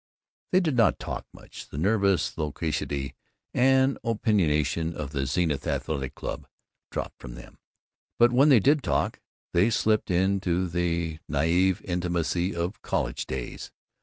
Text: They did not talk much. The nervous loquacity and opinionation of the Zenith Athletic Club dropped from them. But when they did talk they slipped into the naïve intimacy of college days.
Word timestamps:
They 0.51 0.59
did 0.59 0.75
not 0.75 0.97
talk 0.97 1.27
much. 1.31 1.69
The 1.69 1.77
nervous 1.77 2.35
loquacity 2.35 3.13
and 3.53 3.99
opinionation 4.03 4.95
of 4.95 5.11
the 5.11 5.27
Zenith 5.27 5.67
Athletic 5.67 6.15
Club 6.15 6.47
dropped 6.89 7.19
from 7.19 7.35
them. 7.35 7.59
But 8.17 8.31
when 8.31 8.49
they 8.49 8.59
did 8.59 8.81
talk 8.81 9.19
they 9.53 9.69
slipped 9.69 10.09
into 10.09 10.67
the 10.67 11.19
naïve 11.29 11.83
intimacy 11.85 12.55
of 12.55 12.81
college 12.81 13.27
days. 13.27 13.69